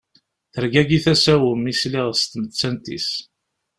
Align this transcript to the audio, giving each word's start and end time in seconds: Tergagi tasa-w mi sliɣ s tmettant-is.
Tergagi 0.53 0.99
tasa-w 1.03 1.43
mi 1.61 1.73
sliɣ 1.79 2.07
s 2.15 2.21
tmettant-is. 2.23 3.09